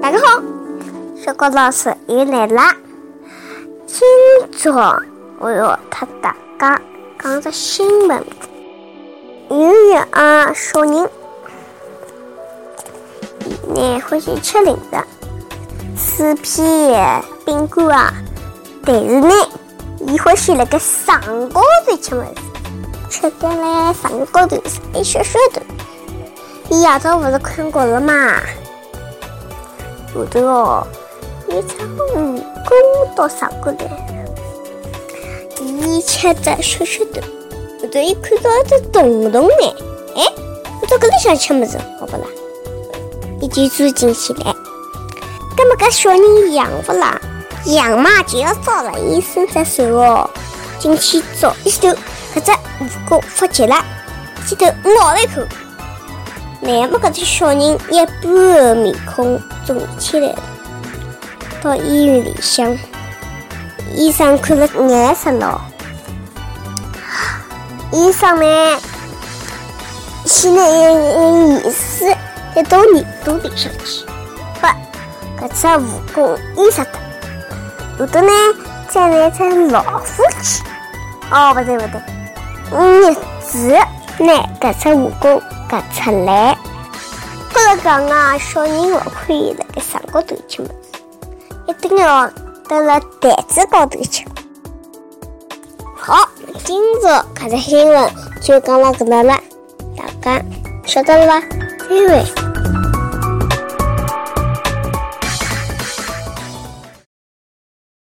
[0.00, 0.42] 大家好，
[1.14, 2.74] 小高老师又来啦。
[3.86, 4.00] 今
[4.58, 4.98] 朝
[5.38, 6.80] 我要和大家
[7.18, 8.24] 讲个新闻。
[9.50, 11.10] 有一个小人，
[13.74, 14.74] 伊呢欢喜吃零
[15.96, 18.14] 食，薯片、饼干啊。
[18.86, 19.34] 但是呢，
[20.06, 21.20] 伊欢喜辣盖床
[21.50, 22.26] 高头吃物事，
[23.10, 24.56] 吃得来床高头
[24.94, 25.60] 一小小的。
[26.70, 28.40] 伊夜到勿是困觉了嘛？
[30.14, 30.86] 后头哦，
[31.48, 33.86] 有只蜈蚣到床高头，
[35.60, 37.22] 伊吃只小小的。
[37.80, 39.74] 后头伊看到一只洞洞呢，
[40.16, 40.24] 哎，
[40.80, 42.24] 我到搿里向吃物事，好不啦？
[43.40, 44.56] 伊就钻进去了。
[45.56, 47.20] 葛末搿小人痒勿啦？
[47.66, 50.28] 痒嘛就要抓了，伊伸只手哦，
[50.78, 51.88] 进去抓，一头
[52.34, 52.56] 搿只蜈
[53.08, 53.84] 蚣发急了，
[54.50, 55.42] 一头咬了一口。
[56.62, 60.38] 那么搿只小人一半的面孔肿起来了，
[61.62, 62.76] 到医院里向，
[63.94, 65.60] 医生看了眼色咯。
[67.92, 68.78] 医生呢，
[70.26, 72.16] 先拿一眼盐水
[72.54, 74.04] 滴到耳朵里向去，
[74.60, 74.76] 把
[75.40, 75.80] 搿只蜈
[76.14, 77.00] 蚣淹死脱。
[77.98, 78.32] 后头呢，
[78.88, 80.62] 再拿只老虎钳，
[81.30, 82.00] 哦，不对不对，
[82.70, 83.76] 镊子
[84.18, 86.58] 拿搿只蜈蚣割出来。
[87.54, 90.72] 搿个讲啊，小人勿可以辣盖床高头吃物事，
[91.68, 92.28] 一定要
[92.68, 94.24] 蹲辣台子高头吃。
[95.96, 96.28] 好，
[96.64, 98.10] 今朝搿只新闻
[98.42, 99.38] 就讲到搿搭了，
[100.20, 100.44] 大家
[100.84, 101.46] 晓得了吧？
[101.88, 102.69] 再会。